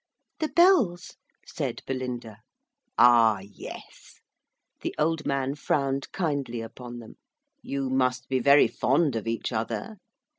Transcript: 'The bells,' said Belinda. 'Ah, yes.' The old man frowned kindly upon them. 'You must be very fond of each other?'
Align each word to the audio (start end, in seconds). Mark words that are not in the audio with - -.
'The 0.39 0.47
bells,' 0.55 1.15
said 1.45 1.83
Belinda. 1.85 2.39
'Ah, 2.97 3.37
yes.' 3.43 4.15
The 4.81 4.95
old 4.97 5.27
man 5.27 5.53
frowned 5.53 6.11
kindly 6.11 6.59
upon 6.61 6.97
them. 6.97 7.17
'You 7.61 7.87
must 7.91 8.27
be 8.27 8.39
very 8.39 8.67
fond 8.67 9.15
of 9.15 9.27
each 9.27 9.51
other?' 9.51 9.97